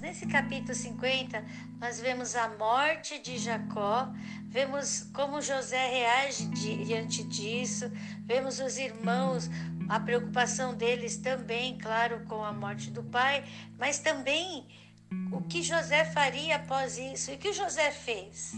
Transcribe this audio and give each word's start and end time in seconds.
Nesse 0.00 0.26
capítulo 0.26 0.74
50, 0.74 1.44
nós 1.78 2.00
vemos 2.00 2.34
a 2.34 2.48
morte 2.56 3.18
de 3.18 3.36
Jacó, 3.38 4.12
vemos 4.48 5.10
como 5.12 5.42
José 5.42 5.88
reage 5.88 6.46
diante 6.46 7.22
disso, 7.24 7.90
vemos 8.24 8.58
os 8.58 8.78
irmãos, 8.78 9.50
a 9.88 10.00
preocupação 10.00 10.74
deles 10.74 11.16
também, 11.16 11.76
claro, 11.78 12.24
com 12.26 12.44
a 12.44 12.52
morte 12.52 12.90
do 12.90 13.02
pai, 13.02 13.44
mas 13.78 13.98
também 13.98 14.66
o 15.30 15.42
que 15.42 15.62
José 15.62 16.04
faria 16.06 16.56
após 16.56 16.96
isso 16.96 17.30
e 17.30 17.34
o 17.34 17.38
que 17.38 17.52
José 17.52 17.90
fez. 17.90 18.54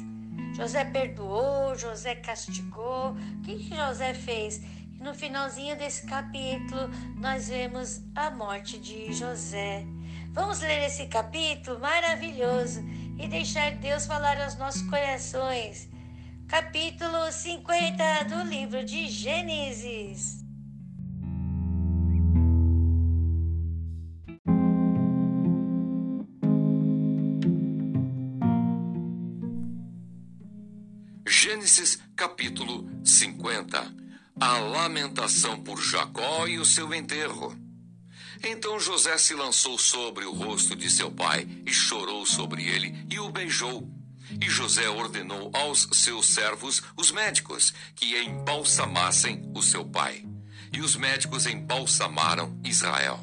José 0.54 0.84
perdoou, 0.84 1.76
José 1.76 2.14
castigou, 2.14 3.10
o 3.12 3.42
que, 3.42 3.74
José 3.74 4.14
fez? 4.14 4.60
No 5.00 5.12
finalzinho 5.12 5.76
desse 5.76 6.06
capítulo, 6.06 6.88
nós 7.16 7.48
vemos 7.48 8.02
a 8.14 8.30
morte 8.30 8.78
de 8.78 9.12
José. 9.12 9.84
Vamos 10.34 10.58
ler 10.58 10.86
esse 10.86 11.06
capítulo 11.06 11.78
maravilhoso 11.78 12.84
e 13.16 13.28
deixar 13.28 13.76
Deus 13.76 14.04
falar 14.04 14.36
aos 14.42 14.56
nossos 14.56 14.82
corações. 14.82 15.88
Capítulo 16.48 17.30
50 17.30 18.24
do 18.24 18.42
livro 18.42 18.84
de 18.84 19.08
Gênesis. 19.08 20.44
Gênesis 31.28 32.02
capítulo 32.16 32.90
50 33.04 33.86
A 34.40 34.58
lamentação 34.58 35.62
por 35.62 35.80
Jacó 35.80 36.48
e 36.48 36.58
o 36.58 36.64
seu 36.64 36.92
enterro. 36.92 37.63
Então 38.42 38.80
José 38.80 39.16
se 39.18 39.34
lançou 39.34 39.78
sobre 39.78 40.24
o 40.24 40.32
rosto 40.32 40.74
de 40.74 40.90
seu 40.90 41.10
pai 41.10 41.48
e 41.66 41.72
chorou 41.72 42.26
sobre 42.26 42.66
ele 42.66 43.06
e 43.10 43.18
o 43.18 43.30
beijou. 43.30 43.88
E 44.40 44.48
José 44.48 44.88
ordenou 44.88 45.50
aos 45.54 45.88
seus 45.92 46.26
servos, 46.26 46.82
os 46.96 47.10
médicos, 47.10 47.72
que 47.94 48.18
embalsamassem 48.18 49.42
o 49.54 49.62
seu 49.62 49.84
pai. 49.84 50.24
E 50.72 50.80
os 50.80 50.96
médicos 50.96 51.46
embalsamaram 51.46 52.58
Israel. 52.64 53.20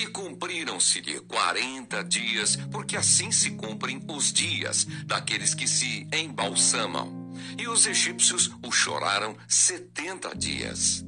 E 0.00 0.06
cumpriram-se-lhe 0.06 1.20
quarenta 1.20 2.04
dias, 2.04 2.56
porque 2.70 2.96
assim 2.96 3.32
se 3.32 3.52
cumprem 3.52 4.00
os 4.08 4.32
dias 4.32 4.86
daqueles 5.04 5.54
que 5.54 5.66
se 5.66 6.06
embalsamam. 6.12 7.34
E 7.58 7.66
os 7.68 7.86
egípcios 7.86 8.50
o 8.62 8.70
choraram 8.70 9.36
setenta 9.48 10.34
dias. 10.36 11.04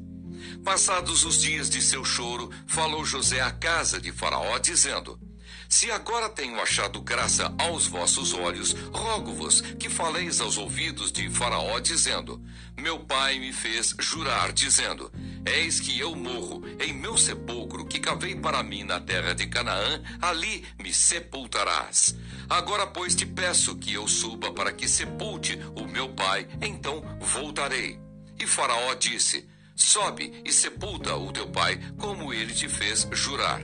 Passados 0.65 1.25
os 1.25 1.41
dias 1.41 1.71
de 1.71 1.81
seu 1.81 2.05
choro, 2.05 2.51
falou 2.67 3.05
José 3.05 3.41
à 3.41 3.51
casa 3.51 4.01
de 4.01 4.13
Faraó, 4.13 4.59
dizendo: 4.59 5.19
Se 5.69 5.91
agora 5.91 6.29
tenho 6.29 6.61
achado 6.61 7.01
graça 7.01 7.55
aos 7.59 7.87
vossos 7.87 8.35
olhos, 8.35 8.73
rogo-vos 8.93 9.61
que 9.61 9.89
faleis 9.89 10.41
aos 10.41 10.59
ouvidos 10.59 11.11
de 11.11 11.31
Faraó, 11.31 11.79
dizendo: 11.81 12.43
Meu 12.77 12.99
pai 13.01 13.39
me 13.39 13.53
fez 13.53 13.95
jurar, 13.99 14.53
dizendo: 14.53 15.11
Eis 15.47 15.81
que 15.81 15.99
eu 15.99 16.15
morro 16.15 16.63
em 16.79 16.93
meu 16.93 17.17
sepulcro 17.17 17.87
que 17.87 17.99
cavei 17.99 18.35
para 18.35 18.63
mim 18.63 18.85
na 18.85 19.01
terra 19.01 19.35
de 19.35 19.47
Canaã, 19.47 20.03
ali 20.21 20.65
me 20.79 20.93
sepultarás. 20.93 22.15
Agora, 22.49 22.87
pois, 22.87 23.15
te 23.15 23.25
peço 23.25 23.77
que 23.77 23.95
eu 23.95 24.07
suba 24.07 24.53
para 24.53 24.73
que 24.73 24.89
sepulte 24.89 25.59
o 25.75 25.87
meu 25.87 26.11
pai, 26.11 26.47
então 26.61 27.03
voltarei. 27.21 27.99
E 28.39 28.47
Faraó 28.47 28.95
disse: 28.95 29.49
Sobe 29.79 30.43
e 30.45 30.53
sepulta 30.53 31.15
o 31.15 31.31
teu 31.33 31.47
pai, 31.47 31.81
como 31.97 32.35
ele 32.35 32.53
te 32.53 32.69
fez 32.69 33.07
jurar. 33.13 33.63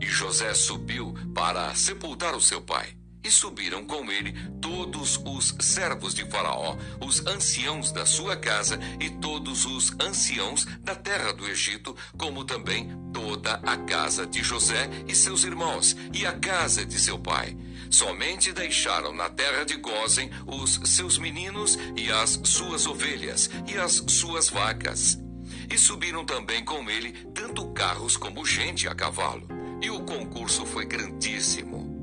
E 0.00 0.04
José 0.04 0.52
subiu 0.52 1.14
para 1.32 1.72
sepultar 1.76 2.34
o 2.34 2.40
seu 2.40 2.60
pai. 2.60 2.88
E 3.22 3.30
subiram 3.30 3.86
com 3.86 4.10
ele 4.10 4.34
todos 4.60 5.18
os 5.24 5.54
servos 5.60 6.12
de 6.12 6.28
Faraó, 6.28 6.76
os 7.00 7.24
anciãos 7.24 7.92
da 7.92 8.04
sua 8.04 8.36
casa 8.36 8.78
e 9.00 9.08
todos 9.08 9.64
os 9.64 9.92
anciãos 10.00 10.66
da 10.80 10.94
terra 10.96 11.32
do 11.32 11.46
Egito, 11.48 11.96
como 12.18 12.44
também 12.44 12.90
toda 13.12 13.54
a 13.62 13.76
casa 13.76 14.26
de 14.26 14.42
José 14.42 14.90
e 15.06 15.14
seus 15.14 15.44
irmãos, 15.44 15.96
e 16.12 16.26
a 16.26 16.32
casa 16.32 16.84
de 16.84 16.98
seu 16.98 17.18
pai. 17.18 17.56
Somente 17.88 18.52
deixaram 18.52 19.14
na 19.14 19.30
terra 19.30 19.64
de 19.64 19.76
Gozen 19.76 20.30
os 20.46 20.80
seus 20.84 21.16
meninos 21.16 21.78
e 21.96 22.10
as 22.10 22.40
suas 22.44 22.86
ovelhas 22.86 23.48
e 23.68 23.78
as 23.78 24.04
suas 24.08 24.50
vacas. 24.50 25.23
E 25.72 25.78
subiram 25.78 26.24
também 26.24 26.64
com 26.64 26.88
ele 26.90 27.12
tanto 27.34 27.72
carros 27.72 28.16
como 28.16 28.44
gente 28.44 28.88
a 28.88 28.94
cavalo. 28.94 29.46
E 29.80 29.90
o 29.90 30.00
concurso 30.00 30.64
foi 30.64 30.84
grandíssimo. 30.86 31.94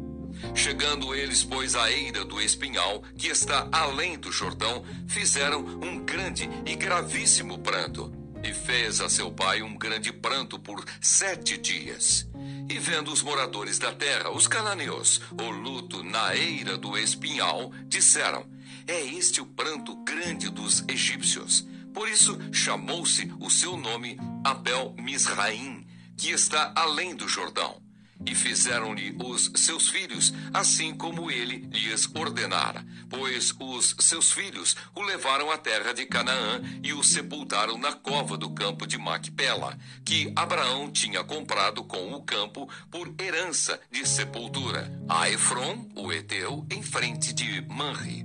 Chegando 0.55 1.13
eles, 1.13 1.43
pois, 1.43 1.75
à 1.75 1.91
eira 1.91 2.25
do 2.25 2.41
espinhal, 2.41 3.03
que 3.17 3.27
está 3.27 3.67
além 3.71 4.17
do 4.17 4.31
Jordão, 4.31 4.83
fizeram 5.07 5.61
um 5.81 5.99
grande 6.03 6.49
e 6.65 6.75
gravíssimo 6.75 7.59
pranto. 7.59 8.11
E 8.43 8.53
fez 8.53 9.01
a 9.01 9.09
seu 9.09 9.31
pai 9.31 9.61
um 9.61 9.77
grande 9.77 10.11
pranto 10.11 10.57
por 10.57 10.83
sete 10.99 11.57
dias. 11.57 12.27
E 12.67 12.79
vendo 12.79 13.11
os 13.11 13.21
moradores 13.21 13.77
da 13.77 13.93
terra, 13.93 14.31
os 14.31 14.47
cananeus, 14.47 15.21
o 15.39 15.49
luto 15.51 16.03
na 16.03 16.35
eira 16.35 16.77
do 16.77 16.97
espinhal, 16.97 17.71
disseram: 17.85 18.45
É 18.87 18.99
este 18.99 19.41
o 19.41 19.45
pranto 19.45 19.95
grande 20.03 20.49
dos 20.49 20.83
egípcios. 20.87 21.67
Por 21.93 22.07
isso 22.07 22.37
chamou-se 22.51 23.31
o 23.39 23.49
seu 23.49 23.75
nome 23.77 24.17
Abel 24.43 24.95
Misraim, 24.97 25.85
que 26.17 26.29
está 26.31 26.71
além 26.75 27.15
do 27.15 27.27
Jordão. 27.27 27.81
E 28.23 28.35
fizeram-lhe 28.35 29.17
os 29.23 29.51
seus 29.55 29.89
filhos, 29.89 30.31
assim 30.53 30.93
como 30.95 31.31
ele 31.31 31.67
lhes 31.71 32.07
ordenara. 32.13 32.85
Pois 33.09 33.53
os 33.59 33.95
seus 33.99 34.31
filhos 34.31 34.75
o 34.95 35.01
levaram 35.01 35.49
à 35.49 35.57
terra 35.57 35.91
de 35.91 36.05
Canaã 36.05 36.61
e 36.83 36.93
o 36.93 37.03
sepultaram 37.03 37.79
na 37.79 37.93
cova 37.93 38.37
do 38.37 38.51
campo 38.51 38.85
de 38.85 38.97
Macpela, 38.97 39.77
que 40.05 40.31
Abraão 40.35 40.91
tinha 40.91 41.23
comprado 41.23 41.83
com 41.83 42.13
o 42.13 42.21
campo 42.21 42.69
por 42.91 43.11
herança 43.19 43.79
de 43.89 44.07
sepultura, 44.07 44.91
a 45.09 45.27
Efron, 45.29 45.89
o 45.95 46.11
Eteu, 46.13 46.65
em 46.71 46.83
frente 46.83 47.33
de 47.33 47.61
Manri. 47.61 48.23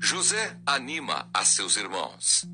José 0.00 0.56
anima 0.64 1.28
a 1.34 1.44
seus 1.44 1.76
irmãos. 1.76 2.48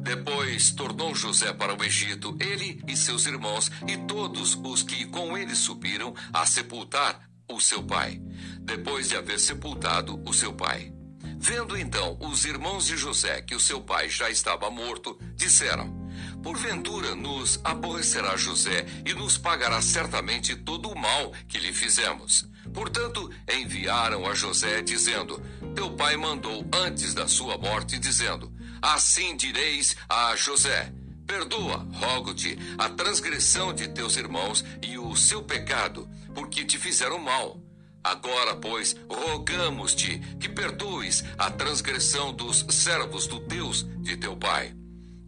Depois 0.00 0.70
tornou 0.70 1.14
José 1.14 1.52
para 1.52 1.74
o 1.74 1.84
Egito, 1.84 2.36
ele 2.40 2.82
e 2.86 2.96
seus 2.96 3.26
irmãos, 3.26 3.70
e 3.86 3.96
todos 3.96 4.58
os 4.62 4.82
que 4.82 5.04
com 5.06 5.36
ele 5.36 5.54
subiram 5.54 6.14
a 6.32 6.46
sepultar 6.46 7.28
o 7.48 7.60
seu 7.60 7.82
pai, 7.82 8.20
depois 8.60 9.08
de 9.08 9.16
haver 9.16 9.40
sepultado 9.40 10.22
o 10.26 10.32
seu 10.32 10.52
pai. 10.52 10.92
Vendo 11.40 11.76
então 11.76 12.18
os 12.20 12.44
irmãos 12.44 12.86
de 12.86 12.96
José 12.96 13.40
que 13.42 13.54
o 13.54 13.60
seu 13.60 13.80
pai 13.80 14.08
já 14.08 14.28
estava 14.28 14.70
morto, 14.70 15.18
disseram: 15.36 16.08
Porventura 16.42 17.14
nos 17.14 17.60
aborrecerá 17.62 18.36
José 18.36 18.86
e 19.04 19.14
nos 19.14 19.38
pagará 19.38 19.80
certamente 19.80 20.56
todo 20.56 20.88
o 20.88 20.98
mal 20.98 21.32
que 21.46 21.58
lhe 21.58 21.72
fizemos. 21.72 22.48
Portanto, 22.72 23.30
enviaram 23.48 24.26
a 24.26 24.34
José, 24.34 24.82
dizendo: 24.82 25.40
Teu 25.74 25.90
pai 25.92 26.16
mandou 26.16 26.66
antes 26.72 27.14
da 27.14 27.28
sua 27.28 27.56
morte, 27.56 27.98
dizendo: 27.98 28.52
Assim 28.80 29.36
direis 29.36 29.96
a 30.08 30.34
José: 30.36 30.92
Perdoa, 31.26 31.86
rogo-te, 31.94 32.58
a 32.78 32.88
transgressão 32.88 33.72
de 33.72 33.88
teus 33.88 34.16
irmãos 34.16 34.64
e 34.82 34.98
o 34.98 35.14
seu 35.14 35.42
pecado, 35.42 36.08
porque 36.34 36.64
te 36.64 36.78
fizeram 36.78 37.18
mal. 37.18 37.60
Agora, 38.02 38.56
pois, 38.56 38.96
rogamos-te 39.10 40.18
que 40.40 40.48
perdoes 40.48 41.24
a 41.36 41.50
transgressão 41.50 42.32
dos 42.32 42.64
servos 42.70 43.26
do 43.26 43.40
Deus 43.40 43.86
de 44.02 44.16
teu 44.16 44.36
pai. 44.36 44.74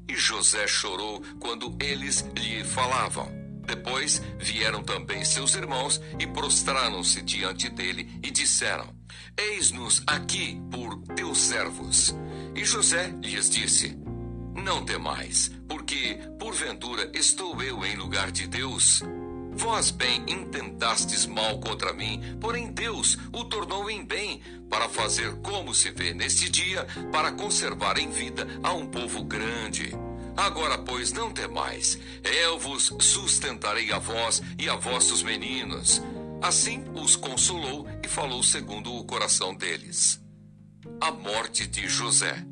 E 0.08 0.16
José 0.16 0.66
chorou 0.66 1.22
quando 1.38 1.76
eles 1.80 2.24
lhe 2.36 2.64
falavam. 2.64 3.30
Depois 3.66 4.22
vieram 4.38 4.82
também 4.82 5.24
seus 5.24 5.54
irmãos 5.54 6.00
e 6.18 6.26
prostraram-se 6.26 7.22
diante 7.22 7.68
dele 7.68 8.10
e 8.22 8.30
disseram: 8.30 8.99
Eis-nos 9.36 10.02
aqui 10.06 10.60
por 10.70 10.96
teus 11.14 11.38
servos. 11.38 12.14
E 12.54 12.64
José 12.64 13.14
lhes 13.22 13.50
disse: 13.50 13.96
Não 14.54 14.84
temais, 14.84 15.50
porque 15.68 16.18
porventura 16.38 17.10
estou 17.14 17.62
eu 17.62 17.84
em 17.84 17.96
lugar 17.96 18.30
de 18.30 18.46
Deus. 18.46 19.02
Vós 19.52 19.90
bem 19.90 20.24
intentastes 20.28 21.26
mal 21.26 21.58
contra 21.60 21.92
mim, 21.92 22.20
porém 22.40 22.72
Deus 22.72 23.18
o 23.32 23.44
tornou 23.44 23.90
em 23.90 24.04
bem, 24.04 24.40
para 24.70 24.88
fazer 24.88 25.36
como 25.42 25.74
se 25.74 25.90
vê 25.90 26.14
neste 26.14 26.48
dia, 26.48 26.86
para 27.12 27.32
conservar 27.32 27.98
em 27.98 28.10
vida 28.10 28.46
a 28.62 28.72
um 28.72 28.86
povo 28.86 29.24
grande. 29.24 29.92
Agora, 30.36 30.78
pois, 30.78 31.12
não 31.12 31.30
temais, 31.30 31.98
eu 32.24 32.58
vos 32.58 32.94
sustentarei 33.00 33.92
a 33.92 33.98
vós 33.98 34.40
e 34.58 34.68
a 34.68 34.76
vossos 34.76 35.22
meninos. 35.22 36.00
Assim 36.42 36.84
os 36.94 37.16
consolou 37.16 37.86
e 38.02 38.08
falou 38.08 38.42
segundo 38.42 38.94
o 38.94 39.04
coração 39.04 39.54
deles. 39.54 40.20
A 41.00 41.10
morte 41.10 41.66
de 41.66 41.86
José. 41.86 42.46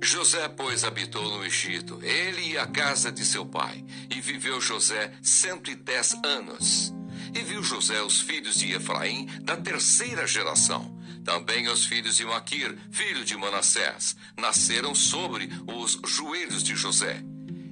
José, 0.00 0.48
pois, 0.48 0.84
habitou 0.84 1.28
no 1.28 1.44
Egito, 1.44 1.98
ele 2.02 2.52
e 2.52 2.58
a 2.58 2.66
casa 2.66 3.10
de 3.10 3.24
seu 3.24 3.44
pai, 3.44 3.84
e 4.14 4.20
viveu 4.20 4.60
José 4.60 5.12
cento 5.22 5.70
e 5.70 5.74
dez 5.74 6.14
anos. 6.24 6.94
E 7.34 7.40
viu 7.40 7.62
José 7.62 8.00
os 8.02 8.20
filhos 8.20 8.56
de 8.56 8.72
Efraim 8.72 9.26
da 9.42 9.56
terceira 9.56 10.26
geração. 10.26 10.96
Também 11.24 11.66
os 11.68 11.84
filhos 11.84 12.16
de 12.16 12.24
Maquir, 12.24 12.78
filho 12.90 13.24
de 13.24 13.36
Manassés, 13.36 14.14
nasceram 14.38 14.94
sobre 14.94 15.50
os 15.66 15.98
joelhos 16.06 16.62
de 16.62 16.76
José. 16.76 17.24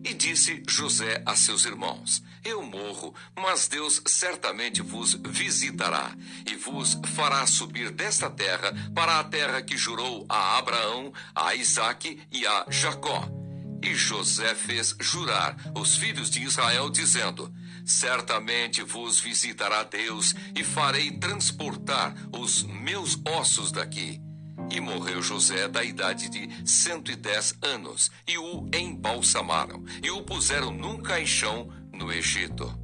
E 0.05 0.13
disse 0.13 0.63
José 0.69 1.23
a 1.25 1.35
seus 1.35 1.65
irmãos: 1.65 2.23
Eu 2.45 2.63
morro, 2.63 3.15
mas 3.35 3.67
Deus 3.67 4.03
certamente 4.05 4.83
vos 4.83 5.15
visitará 5.15 6.15
e 6.47 6.55
vos 6.57 7.01
fará 7.15 7.47
subir 7.47 7.91
desta 7.91 8.29
terra 8.29 8.71
para 8.95 9.19
a 9.19 9.25
terra 9.25 9.63
que 9.63 9.79
jurou 9.79 10.27
a 10.29 10.59
Abraão, 10.59 11.11
a 11.35 11.55
Isaque 11.55 12.21
e 12.31 12.47
a 12.47 12.67
Jacó. 12.69 13.27
E 13.83 13.95
José 13.95 14.55
fez 14.55 14.95
jurar 15.01 15.57
os 15.75 15.97
filhos 15.97 16.31
de 16.31 16.43
Israel, 16.43 16.91
dizendo: 16.91 17.51
Certamente 17.87 18.83
vos 18.83 19.19
visitará 19.19 19.85
Deus 19.85 20.35
e 20.55 20.63
farei 20.63 21.13
transportar 21.13 22.15
os 22.31 22.63
meus 22.63 23.19
ossos 23.27 23.73
daqui. 23.73 24.24
E 24.71 24.81
morreu 24.81 25.23
José 25.23 25.69
da 25.69 25.85
idade 25.85 26.29
de 26.29 26.49
cento 26.69 27.11
e 27.11 27.17
dez 27.17 27.55
anos, 27.63 28.11
e 28.27 28.37
o 28.37 28.69
embalsamaram, 28.75 29.85
e 30.03 30.11
o 30.11 30.23
puseram 30.23 30.73
num 30.73 31.01
caixão 31.01 31.69
no 31.93 32.13
Egito. 32.13 32.77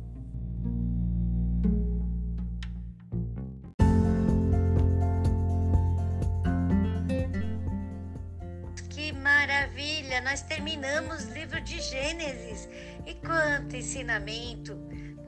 Que 8.89 9.13
maravilha! 9.13 10.21
Nós 10.21 10.43
terminamos 10.43 11.25
o 11.25 11.33
livro 11.33 11.61
de 11.61 11.81
Gênesis. 11.81 12.69
E 13.07 13.15
quanto 13.15 13.75
ensinamento, 13.75 14.77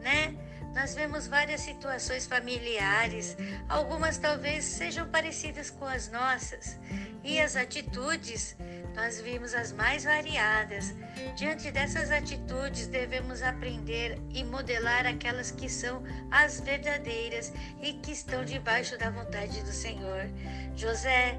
né? 0.00 0.36
Nós 0.74 0.94
vemos 0.94 1.26
várias 1.26 1.60
situações 1.60 2.26
familiares, 2.26 3.36
algumas 3.68 4.16
talvez 4.16 4.64
sejam 4.64 5.06
parecidas 5.06 5.68
com 5.70 5.84
as 5.84 6.10
nossas, 6.10 6.78
e 7.22 7.38
as 7.38 7.56
atitudes, 7.56 8.56
nós 8.94 9.20
vimos 9.20 9.54
as 9.54 9.70
mais 9.70 10.04
variadas. 10.04 10.94
Diante 11.36 11.70
dessas 11.70 12.10
atitudes, 12.10 12.86
devemos 12.86 13.42
aprender 13.42 14.18
e 14.30 14.42
modelar 14.44 15.06
aquelas 15.06 15.50
que 15.50 15.68
são 15.68 16.02
as 16.30 16.60
verdadeiras 16.60 17.52
e 17.82 17.92
que 17.92 18.12
estão 18.12 18.42
debaixo 18.42 18.96
da 18.98 19.10
vontade 19.10 19.62
do 19.62 19.72
Senhor. 19.72 20.26
José 20.74 21.38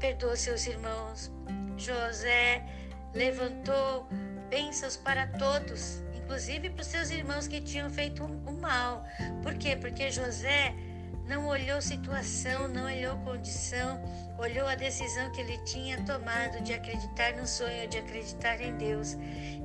perdoou 0.00 0.36
seus 0.36 0.66
irmãos. 0.66 1.30
José 1.76 2.64
levantou 3.14 4.08
bênçãos 4.50 4.96
para 4.96 5.26
todos 5.28 6.01
inclusive 6.32 6.70
para 6.70 6.80
os 6.80 6.86
seus 6.86 7.10
irmãos 7.10 7.46
que 7.46 7.60
tinham 7.60 7.90
feito 7.90 8.24
o 8.24 8.52
mal. 8.52 9.04
Por 9.42 9.52
quê? 9.54 9.76
Porque 9.76 10.10
José 10.10 10.74
não 11.28 11.46
olhou 11.46 11.82
situação, 11.82 12.68
não 12.68 12.86
olhou 12.86 13.18
condição, 13.18 14.02
olhou 14.38 14.66
a 14.66 14.74
decisão 14.74 15.30
que 15.30 15.42
ele 15.42 15.58
tinha 15.58 16.02
tomado 16.04 16.62
de 16.62 16.72
acreditar 16.72 17.36
no 17.36 17.46
sonho, 17.46 17.86
de 17.86 17.98
acreditar 17.98 18.62
em 18.62 18.74
Deus. 18.78 19.18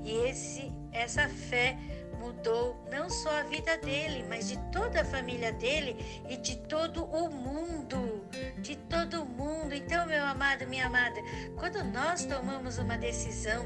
E 0.03 0.11
esse, 0.27 0.73
essa 0.91 1.29
fé 1.29 1.77
mudou 2.19 2.75
não 2.91 3.09
só 3.09 3.39
a 3.39 3.43
vida 3.43 3.77
dele, 3.77 4.25
mas 4.27 4.49
de 4.49 4.57
toda 4.69 5.03
a 5.03 5.05
família 5.05 5.53
dele 5.53 5.95
e 6.27 6.35
de 6.35 6.57
todo 6.57 7.05
o 7.05 7.29
mundo, 7.29 8.25
de 8.57 8.75
todo 8.75 9.23
o 9.23 9.25
mundo. 9.25 9.73
Então, 9.73 10.05
meu 10.05 10.25
amado, 10.25 10.67
minha 10.67 10.87
amada, 10.87 11.21
quando 11.55 11.81
nós 11.85 12.25
tomamos 12.25 12.77
uma 12.77 12.97
decisão 12.97 13.65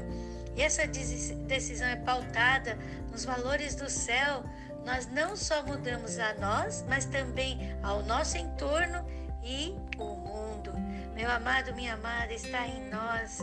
e 0.56 0.62
essa 0.62 0.86
decisão 0.86 1.88
é 1.88 1.96
pautada 1.96 2.78
nos 3.10 3.24
valores 3.24 3.74
do 3.74 3.88
céu, 3.88 4.44
nós 4.84 5.06
não 5.06 5.36
só 5.36 5.62
mudamos 5.62 6.18
a 6.18 6.34
nós, 6.34 6.84
mas 6.88 7.04
também 7.04 7.74
ao 7.82 8.02
nosso 8.02 8.36
entorno 8.36 9.04
e 9.42 9.74
o 9.98 10.14
mundo. 10.16 10.72
Meu 11.14 11.30
amado, 11.30 11.74
minha 11.74 11.94
amada, 11.94 12.32
está 12.32 12.66
em 12.66 12.88
nós 12.90 13.38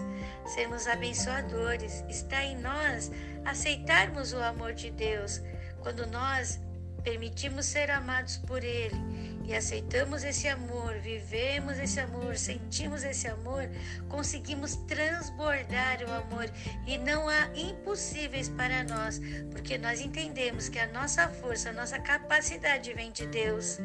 sermos 0.45 0.87
abençoadores, 0.87 2.03
está 2.09 2.43
em 2.43 2.57
nós 2.57 3.11
aceitarmos 3.45 4.33
o 4.33 4.41
amor 4.41 4.73
de 4.73 4.91
Deus. 4.91 5.41
Quando 5.81 6.05
nós 6.07 6.59
permitimos 7.03 7.65
ser 7.65 7.89
amados 7.89 8.37
por 8.37 8.63
Ele 8.63 9.38
e 9.49 9.55
aceitamos 9.55 10.23
esse 10.23 10.47
amor, 10.47 10.99
vivemos 10.99 11.79
esse 11.79 11.99
amor, 11.99 12.37
sentimos 12.37 13.03
esse 13.03 13.27
amor, 13.27 13.67
conseguimos 14.07 14.75
transbordar 14.87 16.03
o 16.07 16.11
amor 16.11 16.45
e 16.85 16.99
não 16.99 17.27
há 17.27 17.49
impossíveis 17.55 18.47
para 18.47 18.83
nós, 18.83 19.19
porque 19.51 19.75
nós 19.79 20.01
entendemos 20.01 20.69
que 20.69 20.77
a 20.77 20.85
nossa 20.89 21.27
força, 21.27 21.71
a 21.71 21.73
nossa 21.73 21.97
capacidade 21.97 22.93
vem 22.93 23.11
de 23.11 23.25
Deus. 23.25 23.79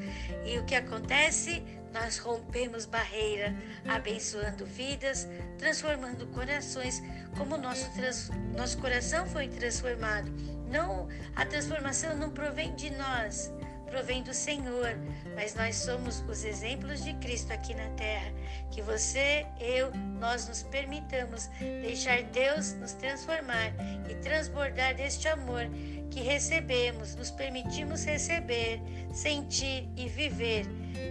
E 0.44 0.58
o 0.58 0.66
que 0.66 0.74
acontece? 0.74 1.62
Nós 1.94 2.18
rompemos 2.18 2.84
barreira, 2.84 3.54
abençoando 3.88 4.66
vidas, 4.66 5.26
transformando 5.56 6.26
corações, 6.26 7.02
como 7.38 7.56
nosso, 7.56 7.90
trans, 7.94 8.30
nosso 8.54 8.76
coração 8.76 9.26
foi 9.28 9.48
transformado. 9.48 10.30
Não, 10.68 11.08
a 11.34 11.46
transformação 11.46 12.14
não 12.16 12.30
provém 12.30 12.74
de 12.74 12.90
nós, 12.90 13.50
provém 13.84 14.22
do 14.22 14.34
Senhor, 14.34 14.96
mas 15.34 15.54
nós 15.54 15.76
somos 15.76 16.20
os 16.28 16.44
exemplos 16.44 17.02
de 17.02 17.12
Cristo 17.14 17.52
aqui 17.52 17.74
na 17.74 17.88
terra. 17.90 18.32
Que 18.70 18.82
você, 18.82 19.46
eu, 19.60 19.92
nós 20.18 20.48
nos 20.48 20.62
permitamos 20.62 21.48
deixar 21.82 22.22
Deus 22.24 22.72
nos 22.74 22.92
transformar 22.92 23.72
e 24.08 24.14
transbordar 24.16 24.94
deste 24.94 25.28
amor 25.28 25.68
que 26.10 26.20
recebemos, 26.20 27.14
nos 27.16 27.30
permitimos 27.30 28.04
receber, 28.04 28.80
sentir 29.12 29.88
e 29.96 30.08
viver, 30.08 30.64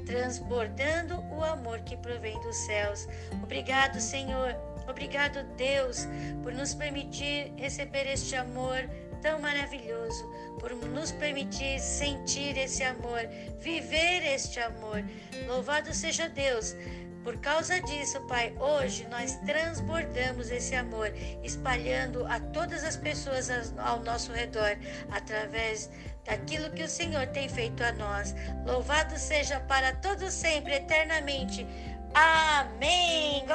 transbordando 0.06 1.20
o 1.34 1.44
amor 1.44 1.80
que 1.82 1.98
provém 1.98 2.40
dos 2.42 2.56
céus. 2.58 3.08
Obrigado, 3.44 4.00
Senhor. 4.00 4.56
Obrigado, 4.88 5.44
Deus, 5.56 6.08
por 6.42 6.54
nos 6.54 6.74
permitir 6.74 7.54
receber 7.58 8.06
este 8.08 8.36
amor 8.36 8.90
tão 9.24 9.40
maravilhoso, 9.40 10.30
por 10.60 10.76
nos 10.90 11.12
permitir 11.14 11.80
sentir 11.80 12.58
esse 12.58 12.84
amor, 12.84 13.22
viver 13.60 14.22
este 14.24 14.60
amor. 14.60 15.04
Louvado 15.48 15.94
seja 15.94 16.30
Deus. 16.30 16.76
Por 17.24 17.38
causa 17.38 17.80
disso, 17.82 18.20
Pai, 18.28 18.54
hoje 18.60 19.08
nós 19.10 19.38
transbordamos 19.46 20.52
esse 20.52 20.76
amor, 20.76 21.08
espalhando 21.42 22.26
a 22.28 22.38
todas 22.38 22.84
as 22.84 22.98
pessoas 22.98 23.50
ao 23.78 24.02
nosso 24.02 24.34
redor, 24.34 24.78
através 25.10 25.90
daquilo 26.26 26.70
que 26.72 26.84
o 26.84 26.90
Senhor 26.90 27.26
tem 27.28 27.48
feito 27.48 27.82
a 27.82 27.94
nós. 27.94 28.36
Louvado 28.66 29.18
seja 29.18 29.62
para 29.62 29.94
todos 29.96 30.34
sempre, 30.34 30.74
eternamente. 30.74 31.66
Amém. 32.14 33.46